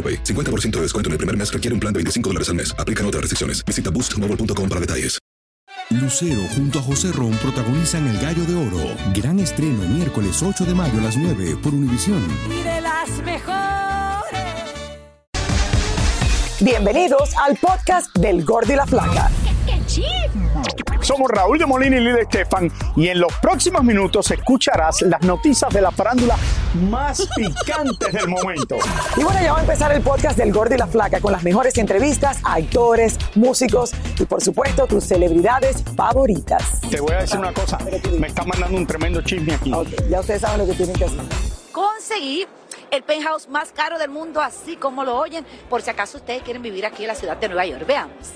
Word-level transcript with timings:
AroPay. 0.00 0.24
50% 0.24 0.70
de 0.76 0.82
descuento 0.82 1.08
en 1.08 1.12
el 1.12 1.18
primer 1.18 1.36
mes 1.36 1.52
requiere 1.52 1.74
un 1.74 1.80
plan 1.80 1.92
de 1.92 1.98
25 1.98 2.30
dólares 2.30 2.48
al 2.48 2.54
mes. 2.54 2.74
Aplican 2.78 3.04
otras 3.04 3.20
restricciones. 3.20 3.62
Visita 3.66 3.90
boostmobile.com 3.90 4.68
para 4.68 4.80
detalles. 4.80 5.18
Lucero 5.90 6.42
junto 6.54 6.78
a 6.78 6.82
José 6.82 7.10
Ron 7.10 7.32
protagonizan 7.38 8.06
El 8.06 8.18
Gallo 8.20 8.44
de 8.44 8.54
Oro. 8.54 8.94
Gran 9.12 9.40
estreno 9.40 9.82
miércoles 9.88 10.40
8 10.40 10.64
de 10.64 10.74
mayo 10.74 10.98
a 11.00 11.02
las 11.02 11.16
9 11.16 11.56
por 11.60 11.74
Univisión. 11.74 12.22
y 12.48 12.62
de 12.62 12.80
las 12.80 13.10
mejores. 13.24 14.40
Bienvenidos 16.60 17.30
al 17.36 17.56
podcast 17.56 18.16
del 18.16 18.44
Gordi 18.44 18.74
y 18.74 18.76
la 18.76 18.86
Flaca. 18.86 19.30
Somos 21.02 21.30
Raúl 21.30 21.58
de 21.58 21.66
Molina 21.66 21.96
y 21.96 22.00
Lidia 22.00 22.22
Estefan 22.22 22.70
y 22.96 23.08
en 23.08 23.20
los 23.20 23.32
próximos 23.40 23.82
minutos 23.82 24.30
escucharás 24.30 25.02
las 25.02 25.20
noticias 25.22 25.72
de 25.72 25.80
la 25.80 25.90
farándula 25.90 26.36
más 26.88 27.26
picantes 27.36 28.12
del 28.12 28.28
momento. 28.28 28.76
Y 29.16 29.22
bueno, 29.22 29.40
ya 29.42 29.52
va 29.52 29.58
a 29.58 29.62
empezar 29.62 29.92
el 29.92 30.02
podcast 30.02 30.36
del 30.36 30.52
Gordi 30.52 30.74
y 30.74 30.78
la 30.78 30.86
Flaca 30.86 31.20
con 31.20 31.32
las 31.32 31.42
mejores 31.42 31.76
entrevistas 31.78 32.38
a 32.44 32.54
actores, 32.54 33.18
músicos 33.34 33.92
y 34.18 34.24
por 34.24 34.42
supuesto 34.42 34.86
tus 34.86 35.04
celebridades 35.04 35.82
favoritas. 35.96 36.80
Te 36.90 37.00
voy 37.00 37.12
a 37.12 37.20
decir 37.20 37.38
una 37.38 37.52
cosa, 37.52 37.78
me 38.18 38.26
está 38.26 38.44
mandando 38.44 38.76
un 38.76 38.86
tremendo 38.86 39.22
chisme 39.22 39.54
aquí. 39.54 39.72
Ok, 39.72 39.88
ya 40.08 40.20
ustedes 40.20 40.42
saben 40.42 40.58
lo 40.58 40.66
que 40.66 40.74
tienen 40.74 40.96
que 40.96 41.04
hacer. 41.04 41.20
Conseguí 41.72 42.46
el 42.90 43.02
penthouse 43.02 43.48
más 43.48 43.72
caro 43.72 43.98
del 43.98 44.10
mundo, 44.10 44.40
así 44.40 44.76
como 44.76 45.04
lo 45.04 45.16
oyen, 45.16 45.46
por 45.68 45.82
si 45.82 45.90
acaso 45.90 46.18
ustedes 46.18 46.42
quieren 46.42 46.62
vivir 46.62 46.84
aquí 46.84 47.04
en 47.04 47.08
la 47.08 47.14
ciudad 47.14 47.36
de 47.36 47.48
Nueva 47.48 47.64
York. 47.64 47.86
Veamos. 47.86 48.32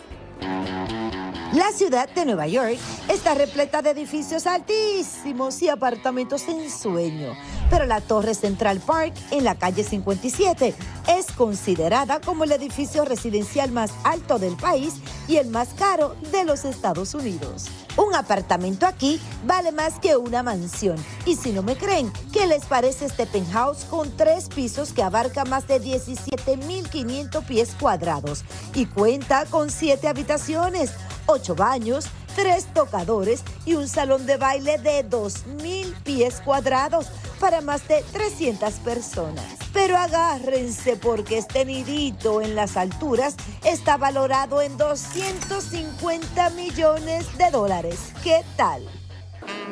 La 1.54 1.70
ciudad 1.70 2.08
de 2.08 2.24
Nueva 2.24 2.48
York 2.48 2.78
está 3.08 3.34
repleta 3.34 3.80
de 3.80 3.90
edificios 3.90 4.44
altísimos 4.44 5.62
y 5.62 5.68
apartamentos 5.68 6.48
en 6.48 6.68
sueño, 6.68 7.36
pero 7.70 7.86
la 7.86 8.00
Torre 8.00 8.34
Central 8.34 8.80
Park 8.80 9.14
en 9.30 9.44
la 9.44 9.54
calle 9.54 9.84
57 9.84 10.74
es 11.06 11.26
considerada 11.30 12.20
como 12.20 12.42
el 12.42 12.50
edificio 12.50 13.04
residencial 13.04 13.70
más 13.70 13.92
alto 14.02 14.40
del 14.40 14.56
país 14.56 14.94
y 15.28 15.36
el 15.36 15.46
más 15.46 15.74
caro 15.74 16.16
de 16.32 16.44
los 16.44 16.64
Estados 16.64 17.14
Unidos. 17.14 17.66
Un 17.96 18.12
apartamento 18.16 18.86
aquí 18.86 19.20
vale 19.46 19.70
más 19.70 20.00
que 20.00 20.16
una 20.16 20.42
mansión. 20.42 20.96
Y 21.24 21.36
si 21.36 21.52
no 21.52 21.62
me 21.62 21.76
creen, 21.76 22.12
¿qué 22.32 22.48
les 22.48 22.64
parece 22.64 23.04
este 23.04 23.26
penthouse 23.26 23.84
con 23.84 24.10
tres 24.16 24.48
pisos 24.48 24.92
que 24.92 25.04
abarca 25.04 25.44
más 25.44 25.68
de 25.68 25.80
17.500 25.80 27.46
pies 27.46 27.76
cuadrados? 27.78 28.44
Y 28.74 28.86
cuenta 28.86 29.44
con 29.46 29.70
siete 29.70 30.08
habitaciones, 30.08 30.90
ocho 31.26 31.54
baños, 31.54 32.06
tres 32.34 32.66
tocadores 32.72 33.42
y 33.64 33.74
un 33.74 33.88
salón 33.88 34.26
de 34.26 34.36
baile 34.36 34.78
de 34.78 35.08
2.000 35.08 35.94
pies 36.02 36.40
cuadrados 36.44 37.06
para 37.40 37.60
más 37.60 37.86
de 37.88 38.02
300 38.12 38.72
personas. 38.74 39.44
Pero 39.72 39.96
agárrense 39.96 40.96
porque 40.96 41.38
este 41.38 41.64
nidito 41.64 42.40
en 42.40 42.54
las 42.54 42.76
alturas 42.76 43.36
está 43.64 43.96
valorado 43.96 44.62
en 44.62 44.76
250 44.76 46.50
millones 46.50 47.26
de 47.36 47.50
dólares. 47.50 47.98
¿Qué 48.22 48.44
tal? 48.56 48.82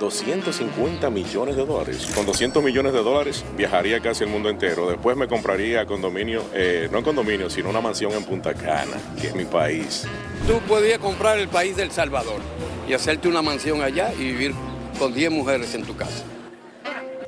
250 0.02 1.10
millones 1.10 1.54
de 1.54 1.64
dólares. 1.64 2.10
Con 2.12 2.26
200 2.26 2.62
millones 2.62 2.92
de 2.92 3.02
dólares 3.02 3.44
viajaría 3.56 4.00
casi 4.00 4.24
el 4.24 4.30
mundo 4.30 4.48
entero. 4.48 4.90
Después 4.90 5.16
me 5.16 5.28
compraría 5.28 5.86
condominio, 5.86 6.42
eh, 6.52 6.88
no 6.90 6.98
en 6.98 7.04
condominio, 7.04 7.48
sino 7.48 7.70
una 7.70 7.80
mansión 7.80 8.10
en 8.12 8.24
Punta 8.24 8.52
Cana, 8.52 8.96
que 9.20 9.28
es 9.28 9.34
mi 9.34 9.44
país. 9.44 10.04
Tú 10.46 10.58
podías 10.68 10.98
comprar 10.98 11.38
el 11.38 11.48
país 11.48 11.76
del 11.76 11.92
Salvador 11.92 12.40
y 12.88 12.94
hacerte 12.94 13.28
una 13.28 13.42
mansión 13.42 13.80
allá 13.80 14.12
y 14.12 14.24
vivir 14.24 14.54
con 14.98 15.14
10 15.14 15.30
mujeres 15.30 15.72
en 15.76 15.84
tu 15.84 15.94
casa. 15.96 16.24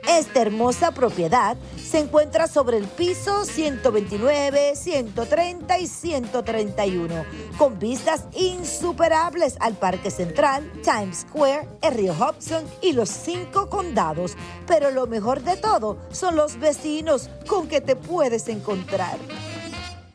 Esta 0.08 0.42
hermosa 0.42 0.90
propiedad 0.90 1.56
se 1.84 1.98
encuentra 1.98 2.48
sobre 2.48 2.78
el 2.78 2.84
piso 2.84 3.44
129, 3.44 4.74
130 4.74 5.78
y 5.78 5.86
131, 5.86 7.24
con 7.58 7.78
vistas 7.78 8.24
insuperables 8.32 9.56
al 9.60 9.74
Parque 9.74 10.10
Central, 10.10 10.70
Times 10.82 11.26
Square, 11.28 11.68
el 11.82 11.94
río 11.94 12.14
Hudson 12.14 12.64
y 12.80 12.92
los 12.92 13.10
cinco 13.10 13.68
condados. 13.68 14.36
Pero 14.66 14.90
lo 14.90 15.06
mejor 15.06 15.42
de 15.42 15.56
todo 15.56 15.98
son 16.10 16.36
los 16.36 16.58
vecinos 16.58 17.28
con 17.46 17.68
que 17.68 17.80
te 17.80 17.96
puedes 17.96 18.48
encontrar. 18.48 19.18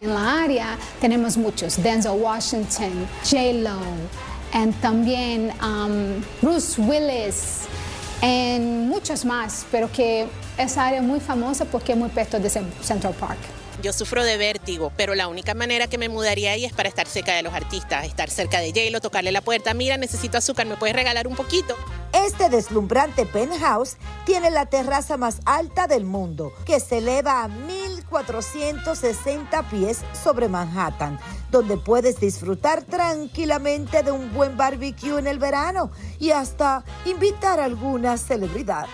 En 0.01 0.13
la 0.13 0.43
área 0.43 0.77
tenemos 1.01 1.37
muchos, 1.37 1.81
Denzel 1.83 2.19
Washington, 2.21 3.07
J-Lo, 3.23 3.79
y 4.53 4.71
también 4.81 5.51
um, 5.61 6.23
Bruce 6.41 6.81
Willis, 6.81 7.67
muchos 8.99 9.23
más, 9.23 9.65
pero 9.71 9.89
que 9.89 10.27
esa 10.57 10.87
área 10.87 10.99
es 10.99 11.05
muy 11.05 11.21
famosa 11.21 11.63
porque 11.63 11.93
es 11.93 11.97
muy 11.97 12.09
perto 12.09 12.37
de 12.37 12.49
Central 12.49 13.13
Park. 13.13 13.39
Yo 13.81 13.93
sufro 13.93 14.25
de 14.25 14.35
vértigo, 14.35 14.91
pero 14.97 15.15
la 15.15 15.29
única 15.29 15.53
manera 15.53 15.87
que 15.87 15.97
me 15.97 16.09
mudaría 16.09 16.51
ahí 16.51 16.65
es 16.65 16.73
para 16.73 16.89
estar 16.89 17.07
cerca 17.07 17.33
de 17.33 17.41
los 17.41 17.53
artistas, 17.53 18.05
estar 18.05 18.29
cerca 18.29 18.59
de 18.59 18.71
J-Lo, 18.71 18.99
tocarle 18.99 19.31
la 19.31 19.39
puerta, 19.39 19.73
mira, 19.73 19.95
necesito 19.95 20.37
azúcar, 20.37 20.65
¿me 20.65 20.75
puedes 20.75 20.93
regalar 20.93 21.27
un 21.27 21.37
poquito? 21.37 21.77
Este 22.11 22.49
deslumbrante 22.49 23.25
penthouse 23.25 23.95
tiene 24.25 24.51
la 24.51 24.65
terraza 24.65 25.15
más 25.15 25.37
alta 25.45 25.87
del 25.87 26.03
mundo, 26.03 26.51
que 26.65 26.81
se 26.81 26.97
eleva 26.97 27.45
a 27.45 27.47
1.460 28.09 29.69
pies 29.69 30.01
sobre 30.13 30.49
Manhattan, 30.49 31.19
donde 31.51 31.77
puedes 31.77 32.19
disfrutar 32.19 32.83
tranquilamente 32.83 34.03
de 34.03 34.11
un 34.11 34.33
buen 34.33 34.57
barbecue 34.57 35.19
en 35.19 35.27
el 35.27 35.39
verano 35.39 35.91
y 36.19 36.31
hasta 36.31 36.83
invitar 37.05 37.59
a 37.59 37.65
alguna 37.65 38.17
celebridad. 38.17 38.87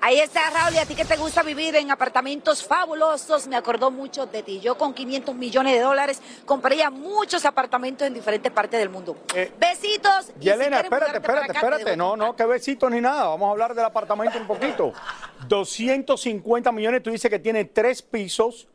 Ahí 0.00 0.20
está, 0.20 0.48
Raúl, 0.50 0.74
y 0.74 0.78
a 0.78 0.86
ti 0.86 0.94
que 0.94 1.04
te 1.04 1.16
gusta 1.16 1.42
vivir 1.42 1.74
en 1.74 1.90
apartamentos 1.90 2.64
fabulosos, 2.64 3.48
me 3.48 3.56
acordó 3.56 3.90
mucho 3.90 4.26
de 4.26 4.44
ti. 4.44 4.60
Yo 4.60 4.78
con 4.78 4.94
500 4.94 5.34
millones 5.34 5.74
de 5.74 5.80
dólares 5.80 6.22
compraría 6.46 6.88
muchos 6.88 7.44
apartamentos 7.44 8.06
en 8.06 8.14
diferentes 8.14 8.52
partes 8.52 8.78
del 8.78 8.90
mundo. 8.90 9.16
Besitos. 9.58 10.30
Y 10.40 10.44
si 10.44 10.48
espérate, 10.50 10.86
espérate, 10.86 11.16
acá, 11.18 11.58
espérate. 11.58 11.96
No, 11.96 12.16
no, 12.16 12.36
qué 12.36 12.44
besitos 12.44 12.88
ni 12.90 13.00
nada. 13.00 13.24
Vamos 13.24 13.48
a 13.48 13.50
hablar 13.50 13.74
del 13.74 13.84
apartamento 13.84 14.38
un 14.38 14.46
poquito. 14.46 14.92
250 15.48 16.70
millones, 16.70 17.02
tú 17.02 17.10
dices 17.10 17.28
que 17.28 17.40
tiene 17.40 17.64
tres 17.64 18.00
pisos. 18.00 18.68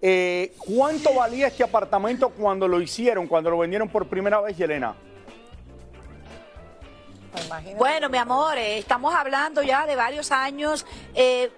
Eh, 0.00 0.54
¿Cuánto 0.58 1.12
valía 1.14 1.48
este 1.48 1.64
apartamento 1.64 2.28
cuando 2.30 2.68
lo 2.68 2.80
hicieron, 2.80 3.26
cuando 3.26 3.50
lo 3.50 3.58
vendieron 3.58 3.88
por 3.88 4.06
primera 4.06 4.40
vez, 4.40 4.56
Yelena? 4.56 4.94
Bueno, 7.76 8.08
mi 8.08 8.18
amor, 8.18 8.58
eh, 8.58 8.78
estamos 8.78 9.14
hablando 9.14 9.62
ya 9.62 9.86
de 9.86 9.96
varios 9.96 10.30
años. 10.32 10.84
eh, 11.14 11.50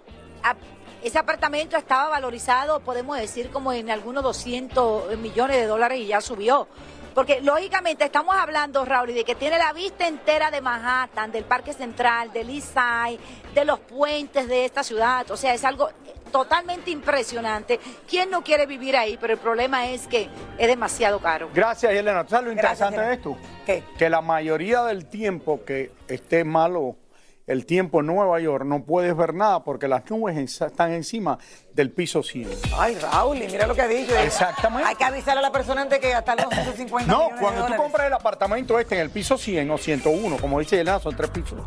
ese 1.02 1.18
apartamento 1.18 1.78
estaba 1.78 2.10
valorizado, 2.10 2.80
podemos 2.80 3.16
decir, 3.16 3.50
como 3.50 3.72
en 3.72 3.90
algunos 3.90 4.22
200 4.22 5.16
millones 5.16 5.56
de 5.56 5.66
dólares 5.66 5.98
y 5.98 6.06
ya 6.06 6.20
subió. 6.20 6.68
Porque 7.14 7.40
lógicamente 7.40 8.04
estamos 8.04 8.36
hablando, 8.36 8.84
Raúl, 8.84 9.12
de 9.12 9.24
que 9.24 9.34
tiene 9.34 9.58
la 9.58 9.72
vista 9.72 10.06
entera 10.06 10.50
de 10.50 10.60
Manhattan, 10.60 11.32
del 11.32 11.44
Parque 11.44 11.72
Central, 11.72 12.32
del 12.32 12.50
East 12.50 12.74
Side, 12.74 13.18
de 13.54 13.64
los 13.64 13.80
puentes 13.80 14.48
de 14.48 14.64
esta 14.64 14.82
ciudad. 14.82 15.30
O 15.30 15.36
sea, 15.36 15.54
es 15.54 15.64
algo 15.64 15.88
eh, 15.88 16.14
totalmente 16.30 16.90
impresionante. 16.90 17.80
¿Quién 18.08 18.30
no 18.30 18.42
quiere 18.42 18.66
vivir 18.66 18.96
ahí? 18.96 19.18
Pero 19.20 19.32
el 19.32 19.38
problema 19.38 19.88
es 19.88 20.06
que 20.06 20.28
es 20.56 20.66
demasiado 20.68 21.18
caro. 21.18 21.50
Gracias, 21.52 21.92
Yelena. 21.92 22.24
¿Tú 22.24 22.30
sabes 22.30 22.46
lo 22.46 22.54
Gracias, 22.54 22.90
interesante 22.90 23.08
de 23.08 23.14
esto? 23.14 23.86
Que 23.98 24.10
la 24.10 24.20
mayoría 24.20 24.82
del 24.84 25.06
tiempo 25.06 25.64
que 25.64 25.92
esté 26.08 26.44
malo 26.44 26.96
el 27.50 27.66
tiempo 27.66 28.00
en 28.00 28.06
Nueva 28.06 28.38
York 28.40 28.64
no 28.64 28.84
puedes 28.84 29.16
ver 29.16 29.34
nada 29.34 29.64
porque 29.64 29.88
las 29.88 30.08
nubes 30.08 30.36
están 30.60 30.92
encima 30.92 31.38
del 31.74 31.90
piso 31.90 32.22
100. 32.22 32.48
Ay, 32.78 32.94
Raúl, 32.96 33.38
y 33.42 33.46
mira 33.48 33.66
lo 33.66 33.74
que 33.74 33.82
ha 33.82 33.88
dicho. 33.88 34.16
Exactamente. 34.16 34.88
Hay 34.88 34.94
que 34.94 35.04
avisar 35.04 35.36
a 35.36 35.40
la 35.42 35.50
persona 35.50 35.82
antes 35.82 35.98
que 35.98 36.10
gastar 36.10 36.40
los 36.40 36.48
150 36.54 37.10
No, 37.10 37.18
millones 37.24 37.34
de 37.34 37.40
cuando 37.40 37.60
tú 37.60 37.62
dólares. 37.64 37.82
compras 37.82 38.06
el 38.06 38.12
apartamento 38.12 38.78
este 38.78 38.94
en 38.94 39.00
el 39.00 39.10
piso 39.10 39.36
100 39.36 39.70
o 39.70 39.78
101, 39.78 40.36
como 40.38 40.60
dice 40.60 40.76
Yelena, 40.76 41.00
son 41.00 41.16
tres 41.16 41.30
pisos. 41.30 41.58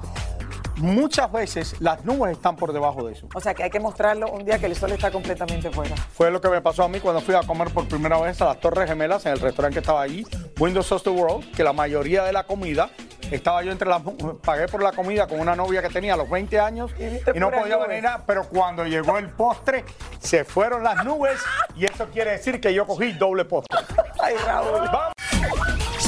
Muchas 0.78 1.32
veces 1.32 1.76
las 1.80 2.04
nubes 2.04 2.32
están 2.32 2.56
por 2.56 2.74
debajo 2.74 3.06
de 3.06 3.14
eso. 3.14 3.28
O 3.34 3.40
sea 3.40 3.54
que 3.54 3.64
hay 3.64 3.70
que 3.70 3.80
mostrarlo 3.80 4.32
un 4.32 4.44
día 4.44 4.60
que 4.60 4.66
el 4.66 4.76
sol 4.76 4.92
está 4.92 5.12
completamente 5.12 5.70
fuera. 5.70 5.96
Fue 5.96 6.32
lo 6.32 6.42
que 6.42 6.50
me 6.50 6.62
pasó 6.62 6.84
a 6.84 6.88
mí 6.88 7.00
cuando 7.00 7.22
fui 7.22 7.36
a 7.36 7.42
comer 7.42 7.70
por 7.70 7.88
primera 7.88 8.20
vez 8.20 8.42
a 8.42 8.46
las 8.46 8.60
Torres 8.60 8.90
Gemelas 8.90 9.26
en 9.26 9.34
el 9.34 9.40
restaurante 9.40 9.76
que 9.76 9.80
estaba 9.80 10.02
allí, 10.02 10.26
Windows 10.60 10.92
of 10.92 11.04
the 11.04 11.10
World, 11.10 11.52
que 11.56 11.64
la 11.64 11.74
mayoría 11.74 12.24
de 12.24 12.34
la 12.34 12.44
comida 12.44 12.90
estaba 13.32 13.64
yo 13.64 13.72
entre 13.72 13.88
las 13.88 14.02
pagué 14.44 14.68
por 14.68 14.84
la 14.84 14.92
comida 14.92 15.28
con 15.28 15.40
una 15.40 15.56
novia 15.56 15.82
que 15.82 15.90
tenía 15.90 16.14
a 16.14 16.18
los 16.18 16.30
20 16.30 16.60
años 16.60 16.92
y, 17.00 17.40
no 17.40 17.52
podía 17.52 17.78
venir, 17.78 18.04
nada, 18.04 18.24
pero 18.26 18.48
cuando 18.48 18.86
llegó 18.86 19.18
el 19.18 19.30
postre 19.30 19.86
se 20.20 20.44
fueron 20.44 20.84
las 20.84 21.04
nubes 21.04 21.40
y 21.76 21.86
eso 21.86 22.08
quiere 22.12 22.32
decir 22.32 22.60
que 22.60 22.74
yo 22.74 22.86
cogí 22.86 23.14
doble 23.14 23.46
postre. 23.46 23.78
Ay, 24.20 24.36
Raúl. 24.46 24.90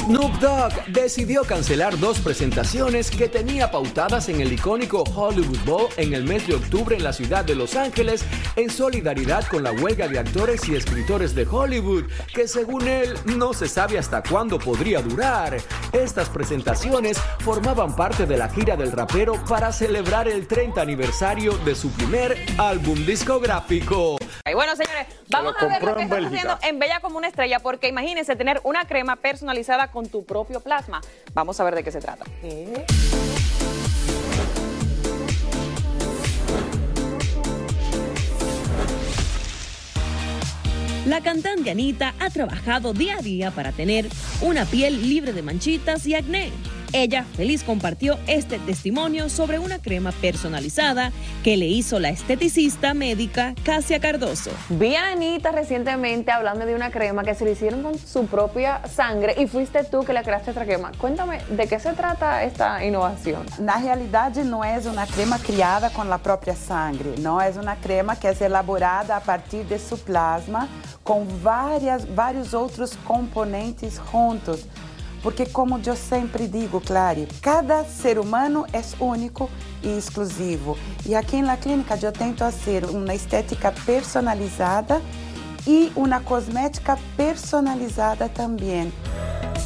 Snoop 0.06 0.34
Dogg 0.34 0.72
decidió 0.86 1.42
cancelar 1.42 1.98
dos 1.98 2.20
presentaciones 2.20 3.10
que 3.10 3.28
tenía 3.28 3.72
pautadas 3.72 4.28
en 4.28 4.40
el 4.40 4.52
icónico 4.52 5.02
Hollywood 5.02 5.58
Bowl 5.64 5.88
en 5.96 6.14
el 6.14 6.22
mes 6.22 6.46
de 6.46 6.54
octubre 6.54 6.94
en 6.94 7.02
la 7.02 7.12
ciudad 7.12 7.44
de 7.44 7.56
Los 7.56 7.74
Ángeles 7.74 8.24
en 8.54 8.70
solidaridad 8.70 9.44
con 9.48 9.64
la 9.64 9.72
huelga 9.72 10.06
de 10.06 10.20
actores 10.20 10.68
y 10.68 10.76
escritores 10.76 11.34
de 11.34 11.44
Hollywood, 11.44 12.04
que 12.32 12.46
según 12.46 12.86
él 12.86 13.18
no 13.24 13.52
se 13.52 13.66
sabe 13.66 13.98
hasta 13.98 14.22
cuándo 14.22 14.60
podría 14.60 15.02
durar. 15.02 15.56
Estas 15.92 16.28
presentaciones 16.28 17.18
formaban 17.40 17.96
parte 17.96 18.26
de 18.26 18.36
la 18.36 18.48
gira 18.48 18.76
del 18.76 18.92
rapero 18.92 19.34
para 19.48 19.72
celebrar 19.72 20.28
el 20.28 20.46
30 20.46 20.80
aniversario 20.80 21.58
de 21.58 21.74
su 21.74 21.90
primer 21.90 22.36
álbum 22.58 23.04
discográfico. 23.04 24.18
Y 24.48 24.54
bueno, 24.54 24.76
señores, 24.76 25.08
vamos 25.30 25.54
a 25.58 25.66
ver 25.66 25.82
lo 25.82 25.96
que 25.96 26.04
Bélgica. 26.04 26.26
haciendo 26.28 26.58
en 26.62 26.78
Bella 26.78 27.00
como 27.00 27.18
una 27.18 27.26
estrella, 27.26 27.58
porque 27.58 27.88
imagínense 27.88 28.36
tener 28.36 28.60
una 28.62 28.86
crema 28.86 29.16
personalizada 29.16 29.90
con 29.90 29.95
tu 30.04 30.24
propio 30.24 30.60
plasma. 30.60 31.00
Vamos 31.32 31.58
a 31.60 31.64
ver 31.64 31.74
de 31.74 31.82
qué 31.82 31.90
se 31.90 32.00
trata. 32.00 32.24
La 41.06 41.20
cantante 41.20 41.70
Anita 41.70 42.14
ha 42.18 42.30
trabajado 42.30 42.92
día 42.92 43.18
a 43.18 43.22
día 43.22 43.52
para 43.52 43.70
tener 43.70 44.08
una 44.40 44.64
piel 44.64 45.08
libre 45.08 45.32
de 45.32 45.40
manchitas 45.40 46.04
y 46.06 46.14
acné. 46.14 46.50
Ella 46.92 47.24
feliz 47.36 47.62
compartió 47.62 48.18
este 48.26 48.58
testimonio 48.58 49.28
sobre 49.28 49.58
una 49.58 49.78
crema 49.78 50.12
personalizada 50.12 51.12
que 51.42 51.56
le 51.56 51.66
hizo 51.66 51.98
la 51.98 52.08
esteticista 52.08 52.94
médica 52.94 53.54
Casia 53.64 54.00
Cardoso. 54.00 54.50
Vi 54.70 54.94
a 54.94 55.12
Anita 55.12 55.52
recientemente 55.52 56.30
hablando 56.30 56.64
de 56.64 56.74
una 56.74 56.90
crema 56.90 57.24
que 57.24 57.34
se 57.34 57.44
le 57.44 57.52
hicieron 57.52 57.82
con 57.82 57.98
su 57.98 58.26
propia 58.26 58.86
sangre 58.86 59.34
y 59.38 59.46
fuiste 59.46 59.84
tú 59.84 60.04
que 60.04 60.12
le 60.12 60.22
creaste 60.22 60.50
esta 60.50 60.64
crema. 60.64 60.92
Cuéntame, 60.98 61.40
¿de 61.50 61.66
qué 61.66 61.78
se 61.78 61.92
trata 61.92 62.42
esta 62.44 62.84
innovación? 62.84 63.44
Na 63.58 63.76
realidade, 63.76 64.44
não 64.44 64.62
é 64.64 64.78
uma 64.86 65.06
crema 65.06 65.38
criada 65.38 65.90
com 65.90 66.02
a 66.02 66.18
própria 66.18 66.54
sangue, 66.54 67.20
não 67.20 67.40
é 67.40 67.50
uma 67.50 67.76
crema 67.76 68.16
que 68.16 68.26
é 68.26 68.36
elaborada 68.40 69.16
a 69.16 69.20
partir 69.20 69.64
de 69.64 69.78
seu 69.78 69.98
plasma 69.98 70.68
com 71.02 71.24
várias, 71.24 72.04
vários 72.04 72.54
outros 72.54 72.96
componentes 73.04 74.00
juntos. 74.10 74.64
Porque, 75.26 75.44
como 75.44 75.80
eu 75.84 75.96
sempre 75.96 76.46
digo, 76.46 76.80
Clary, 76.80 77.26
cada 77.42 77.82
ser 77.82 78.16
humano 78.16 78.64
é 78.72 78.80
único 79.02 79.50
e 79.82 79.98
exclusivo. 79.98 80.78
E 81.04 81.16
aqui 81.16 81.42
na 81.42 81.56
clínica 81.56 81.98
eu 82.00 82.12
tento 82.12 82.38
fazer 82.38 82.84
uma 82.84 83.12
estética 83.12 83.72
personalizada 83.84 85.02
e 85.66 85.90
uma 85.96 86.20
cosmética 86.20 86.96
personalizada 87.16 88.28
também. 88.28 88.92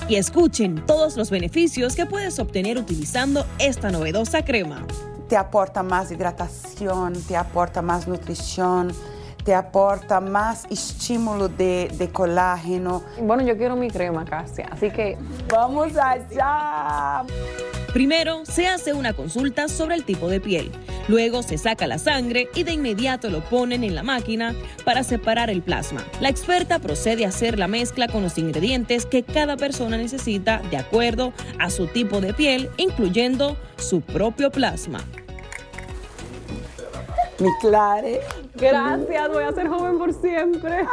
Y 0.08 0.16
escuchen 0.16 0.82
todos 0.86 1.18
los 1.18 1.28
beneficios 1.28 1.94
que 1.94 2.06
puedes 2.06 2.38
obtener 2.38 2.78
utilizando 2.78 3.44
esta 3.58 3.90
novedosa 3.90 4.42
crema. 4.42 4.86
te 5.28 5.36
aporta 5.36 5.82
mais 5.82 6.10
hidratação, 6.10 7.12
te 7.12 7.36
aporta 7.36 7.82
mais 7.82 8.06
nutrição, 8.06 8.88
te 9.44 9.54
aporta 9.54 10.20
más 10.20 10.66
estímulo 10.70 11.48
de, 11.48 11.90
de 11.96 12.08
colágeno. 12.10 13.02
Bueno, 13.20 13.42
yo 13.42 13.56
quiero 13.56 13.76
mi 13.76 13.90
crema, 13.90 14.24
Casia, 14.24 14.68
así 14.70 14.90
que 14.90 15.16
vamos 15.48 15.96
allá. 15.96 17.24
Primero 17.92 18.44
se 18.44 18.68
hace 18.68 18.92
una 18.92 19.14
consulta 19.14 19.66
sobre 19.66 19.96
el 19.96 20.04
tipo 20.04 20.28
de 20.28 20.40
piel. 20.40 20.70
Luego 21.08 21.42
se 21.42 21.58
saca 21.58 21.88
la 21.88 21.98
sangre 21.98 22.48
y 22.54 22.62
de 22.62 22.72
inmediato 22.72 23.30
lo 23.30 23.40
ponen 23.40 23.82
en 23.82 23.96
la 23.96 24.04
máquina 24.04 24.54
para 24.84 25.02
separar 25.02 25.50
el 25.50 25.60
plasma. 25.60 26.04
La 26.20 26.28
experta 26.28 26.78
procede 26.78 27.24
a 27.24 27.30
hacer 27.30 27.58
la 27.58 27.66
mezcla 27.66 28.06
con 28.06 28.22
los 28.22 28.38
ingredientes 28.38 29.06
que 29.06 29.24
cada 29.24 29.56
persona 29.56 29.96
necesita 29.96 30.62
de 30.70 30.76
acuerdo 30.76 31.32
a 31.58 31.68
su 31.68 31.88
tipo 31.88 32.20
de 32.20 32.32
piel, 32.32 32.70
incluyendo 32.76 33.56
su 33.76 34.02
propio 34.02 34.52
plasma. 34.52 35.00
Mi 37.40 37.48
Clare. 37.60 38.20
Gracias, 38.54 39.28
voy 39.30 39.44
a 39.44 39.52
ser 39.52 39.68
joven 39.68 39.98
por 39.98 40.12
siempre. 40.12 40.86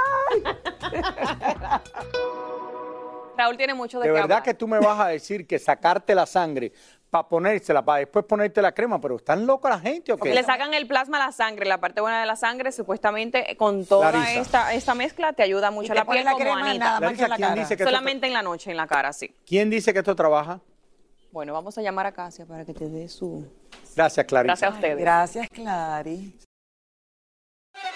Raúl 3.37 3.57
tiene 3.57 3.73
mucho 3.73 3.99
de, 3.99 4.05
De 4.07 4.11
verdad 4.11 4.23
hablar. 4.37 4.43
que 4.43 4.53
tú 4.53 4.67
me 4.67 4.79
vas 4.79 4.99
a 4.99 5.07
decir 5.09 5.45
que 5.45 5.59
sacarte 5.59 6.15
la 6.15 6.25
sangre 6.25 6.71
para 7.09 7.27
ponérsela, 7.27 7.83
para 7.85 7.99
después 7.99 8.25
ponerte 8.25 8.61
la 8.61 8.71
crema, 8.73 8.99
pero 8.99 9.15
¿están 9.17 9.45
locos 9.45 9.69
la 9.69 9.79
gente 9.79 10.11
o 10.11 10.17
qué? 10.17 10.33
Le 10.33 10.43
sacan 10.43 10.73
el 10.73 10.87
plasma 10.87 11.21
a 11.21 11.27
la 11.27 11.31
sangre, 11.31 11.65
la 11.65 11.77
parte 11.79 12.01
buena 12.01 12.19
de 12.19 12.25
la 12.25 12.35
sangre, 12.35 12.71
supuestamente 12.71 13.55
con 13.57 13.85
toda 13.85 14.11
Larisa. 14.11 14.41
esta, 14.41 14.73
esta 14.73 14.95
mezcla 14.95 15.33
te 15.33 15.43
ayuda 15.43 15.69
mucho 15.71 15.87
Y 15.93 15.97
a 15.97 15.99
la 15.99 16.05
piel 16.05 16.25
la 16.25 16.31
como 16.31 16.43
crema 16.43 16.69
Anita. 16.69 16.85
nada 16.85 16.99
más 16.99 17.13
que 17.17 17.23
en 17.23 17.29
la 17.29 17.35
¿quién 17.35 17.49
cara. 17.49 17.61
dice 17.61 17.77
que 17.77 17.83
esto- 17.83 17.95
Solamente 17.95 18.27
en 18.27 18.33
la 18.33 18.41
noche, 18.41 18.71
en 18.71 18.77
la 18.77 18.87
cara, 18.87 19.13
sí. 19.13 19.33
¿Quién 19.45 19.69
dice 19.69 19.93
que 19.93 19.99
esto 19.99 20.15
trabaja? 20.15 20.59
Bueno, 21.37 21.53
vamos 21.53 21.77
a 21.77 21.83
llamar 21.83 22.07
a 22.07 22.11
Casia 22.11 22.47
para 22.47 22.65
que 22.65 22.73
te 22.73 22.89
dé 22.89 23.07
su... 23.07 23.45
Gracias, 23.95 24.25
Clarita. 24.25 24.53
Gracias 24.53 24.71
a 24.71 24.73
ustedes. 24.73 24.97
Gracias, 24.97 25.47
Clary. 25.49 26.35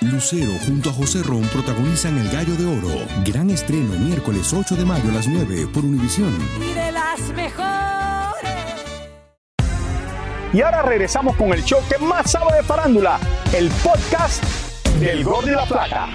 Lucero 0.02 0.52
junto 0.68 0.92
a 0.92 0.94
José 0.94 1.24
Ron 1.24 1.42
protagonizan 1.48 2.20
El 2.20 2.30
Gallo 2.30 2.54
de 2.54 2.68
Oro. 2.68 3.08
Gran 3.26 3.50
estreno 3.50 3.98
miércoles 3.98 4.54
8 4.54 4.76
de 4.76 4.86
mayo 4.86 5.10
a 5.10 5.14
las 5.14 5.28
9 5.28 5.70
por 5.74 5.84
Univisión. 5.84 6.38
Y 6.62 6.72
de 6.72 6.92
las 6.92 7.20
mejores. 7.34 8.52
Y 10.54 10.62
ahora 10.62 10.84
regresamos 10.84 11.36
con 11.36 11.52
el 11.52 11.64
show 11.64 11.80
que 11.90 11.98
más 11.98 12.30
sabe 12.30 12.58
de 12.58 12.62
farándula, 12.62 13.20
el 13.56 13.72
podcast 13.84 14.44
del 15.00 15.24
Gol 15.24 15.46
de 15.48 15.54
la 15.54 15.66
Plata. 15.66 16.10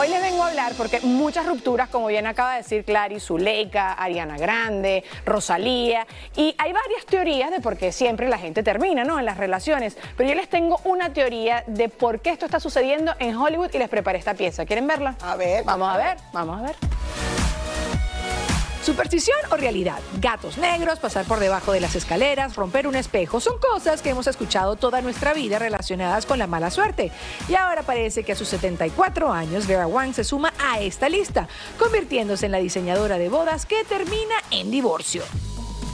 Hoy 0.00 0.06
les 0.10 0.22
vengo 0.22 0.44
a 0.44 0.46
hablar 0.46 0.74
porque 0.76 1.00
muchas 1.00 1.44
rupturas, 1.44 1.88
como 1.88 2.06
bien 2.06 2.24
acaba 2.28 2.52
de 2.52 2.58
decir 2.58 2.84
Clary, 2.84 3.18
Zuleika, 3.18 3.94
Ariana 3.94 4.38
Grande, 4.38 5.02
Rosalía, 5.26 6.06
y 6.36 6.54
hay 6.56 6.72
varias 6.72 7.04
teorías 7.04 7.50
de 7.50 7.58
por 7.58 7.76
qué 7.76 7.90
siempre 7.90 8.28
la 8.28 8.38
gente 8.38 8.62
termina, 8.62 9.02
¿no? 9.02 9.18
En 9.18 9.24
las 9.24 9.38
relaciones. 9.38 9.98
Pero 10.16 10.28
yo 10.28 10.36
les 10.36 10.48
tengo 10.48 10.80
una 10.84 11.12
teoría 11.12 11.64
de 11.66 11.88
por 11.88 12.20
qué 12.20 12.30
esto 12.30 12.44
está 12.44 12.60
sucediendo 12.60 13.12
en 13.18 13.34
Hollywood 13.34 13.70
y 13.74 13.78
les 13.78 13.88
preparé 13.88 14.20
esta 14.20 14.34
pieza. 14.34 14.64
¿Quieren 14.66 14.86
verla? 14.86 15.16
A 15.20 15.34
ver. 15.34 15.64
Vamos 15.64 15.92
a 15.92 15.96
ver, 15.96 16.16
vamos 16.32 16.60
a 16.60 16.62
ver. 16.62 16.76
Superstición 18.82 19.38
o 19.50 19.56
realidad. 19.56 19.98
Gatos 20.20 20.58
negros, 20.58 20.98
pasar 20.98 21.26
por 21.26 21.40
debajo 21.40 21.72
de 21.72 21.80
las 21.80 21.94
escaleras, 21.96 22.56
romper 22.56 22.86
un 22.86 22.94
espejo, 22.94 23.40
son 23.40 23.58
cosas 23.58 24.02
que 24.02 24.10
hemos 24.10 24.26
escuchado 24.26 24.76
toda 24.76 25.00
nuestra 25.00 25.34
vida 25.34 25.58
relacionadas 25.58 26.26
con 26.26 26.38
la 26.38 26.46
mala 26.46 26.70
suerte. 26.70 27.10
Y 27.48 27.54
ahora 27.54 27.82
parece 27.82 28.22
que 28.22 28.32
a 28.32 28.36
sus 28.36 28.48
74 28.48 29.32
años, 29.32 29.66
Vera 29.66 29.86
Wang 29.86 30.14
se 30.14 30.24
suma 30.24 30.52
a 30.58 30.80
esta 30.80 31.08
lista, 31.08 31.48
convirtiéndose 31.78 32.46
en 32.46 32.52
la 32.52 32.58
diseñadora 32.58 33.18
de 33.18 33.28
bodas 33.28 33.66
que 33.66 33.84
termina 33.84 34.34
en 34.50 34.70
divorcio. 34.70 35.22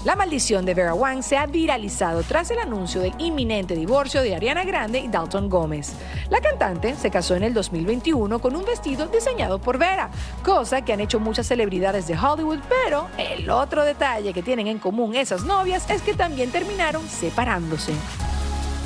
La 0.04 0.16
maldición 0.16 0.66
de 0.66 0.74
Vera 0.74 0.92
Wang 0.92 1.22
se 1.22 1.38
ha 1.38 1.46
viralizado 1.46 2.22
tras 2.24 2.50
el 2.50 2.58
anuncio 2.58 3.00
del 3.00 3.14
inminente 3.16 3.74
divorcio 3.74 4.20
de 4.20 4.36
Ariana 4.36 4.62
Grande 4.62 4.98
y 4.98 5.08
Dalton 5.08 5.48
Gómez. 5.48 5.94
La 6.28 6.42
cantante 6.42 6.94
se 6.94 7.10
casó 7.10 7.36
en 7.36 7.42
el 7.42 7.54
2021 7.54 8.38
con 8.38 8.54
un 8.54 8.66
vestido 8.66 9.06
diseñado 9.06 9.58
por 9.58 9.78
Vera, 9.78 10.10
cosa 10.44 10.82
que 10.82 10.92
han 10.92 11.00
hecho 11.00 11.20
muchas 11.20 11.46
celebridades 11.46 12.06
de 12.06 12.18
Hollywood, 12.18 12.58
pero 12.68 13.06
el 13.16 13.48
otro 13.48 13.82
detalle 13.82 14.34
que 14.34 14.42
tienen 14.42 14.66
en 14.66 14.78
común 14.78 15.14
esas 15.14 15.44
novias 15.44 15.88
es 15.88 16.02
que 16.02 16.12
también 16.12 16.50
terminaron 16.50 17.08
separándose. 17.08 17.94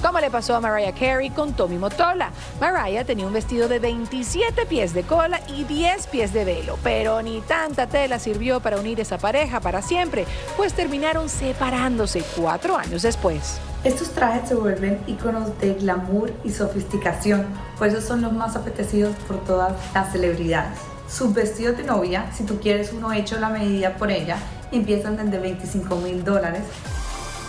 Como 0.02 0.20
le 0.20 0.30
pasó 0.30 0.54
a 0.54 0.60
Mariah 0.60 0.92
Carey 0.92 1.30
con 1.30 1.54
Tommy 1.54 1.76
Motola. 1.76 2.30
Mariah 2.60 3.04
tenía 3.04 3.26
un 3.26 3.32
vestido 3.32 3.68
de 3.68 3.80
27 3.80 4.64
pies 4.66 4.94
de 4.94 5.02
cola 5.02 5.40
y 5.48 5.64
10 5.64 6.06
pies 6.06 6.32
de 6.32 6.44
velo, 6.44 6.78
pero 6.84 7.20
ni 7.20 7.40
tanta 7.40 7.88
tela 7.88 8.20
sirvió 8.20 8.60
para 8.60 8.78
unir 8.78 9.00
esa 9.00 9.18
pareja 9.18 9.58
para 9.58 9.82
siempre, 9.82 10.24
pues 10.56 10.72
terminaron 10.72 11.28
separándose 11.28 12.22
cuatro 12.36 12.76
años 12.76 13.02
después. 13.02 13.60
Estos 13.82 14.10
trajes 14.10 14.48
se 14.48 14.54
vuelven 14.54 15.00
iconos 15.08 15.58
de 15.58 15.74
glamour 15.74 16.32
y 16.44 16.50
sofisticación, 16.50 17.46
por 17.76 17.88
eso 17.88 18.00
son 18.00 18.22
los 18.22 18.32
más 18.32 18.54
apetecidos 18.54 19.16
por 19.26 19.44
todas 19.44 19.72
las 19.94 20.12
celebridades. 20.12 20.78
Sus 21.08 21.34
vestidos 21.34 21.76
de 21.76 21.82
novia, 21.82 22.30
si 22.32 22.44
tú 22.44 22.60
quieres 22.60 22.92
uno 22.92 23.12
hecho 23.12 23.36
a 23.36 23.40
la 23.40 23.48
medida 23.48 23.96
por 23.96 24.12
ella, 24.12 24.36
empiezan 24.70 25.16
desde 25.16 25.38
25 25.38 25.96
mil 25.96 26.24
dólares. 26.24 26.62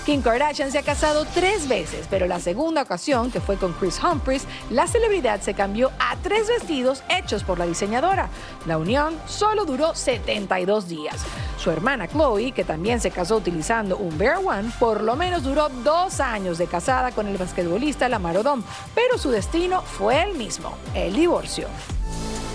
Kim 0.09 0.23
Kardashian 0.23 0.71
se 0.71 0.79
ha 0.79 0.81
casado 0.81 1.23
tres 1.35 1.67
veces, 1.67 2.07
pero 2.09 2.25
la 2.25 2.39
segunda 2.39 2.81
ocasión, 2.81 3.29
que 3.29 3.39
fue 3.39 3.57
con 3.57 3.73
Chris 3.73 4.01
Humphries, 4.03 4.47
la 4.71 4.87
celebridad 4.87 5.39
se 5.39 5.53
cambió 5.53 5.91
a 5.99 6.15
tres 6.23 6.47
vestidos 6.47 7.03
hechos 7.15 7.43
por 7.43 7.59
la 7.59 7.67
diseñadora. 7.67 8.27
La 8.65 8.79
unión 8.79 9.15
solo 9.27 9.65
duró 9.65 9.93
72 9.93 10.87
días. 10.87 11.17
Su 11.59 11.69
hermana 11.69 12.07
Chloe, 12.07 12.53
que 12.53 12.63
también 12.63 12.99
se 12.99 13.11
casó 13.11 13.35
utilizando 13.35 13.97
un 13.97 14.17
Bear 14.17 14.39
One, 14.43 14.71
por 14.79 15.03
lo 15.03 15.15
menos 15.15 15.43
duró 15.43 15.69
dos 15.83 16.19
años 16.19 16.57
de 16.57 16.65
casada 16.65 17.11
con 17.11 17.27
el 17.27 17.37
basquetbolista 17.37 18.09
Lamar 18.09 18.37
Odom, 18.37 18.63
pero 18.95 19.19
su 19.19 19.29
destino 19.29 19.83
fue 19.83 20.23
el 20.23 20.33
mismo, 20.33 20.73
el 20.95 21.13
divorcio. 21.13 21.67